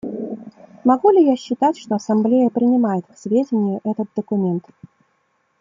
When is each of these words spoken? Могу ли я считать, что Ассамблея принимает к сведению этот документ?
Могу 0.83 1.11
ли 1.11 1.23
я 1.23 1.35
считать, 1.37 1.77
что 1.77 1.93
Ассамблея 1.93 2.49
принимает 2.49 3.05
к 3.05 3.15
сведению 3.15 3.81
этот 3.83 4.07
документ? 4.15 4.65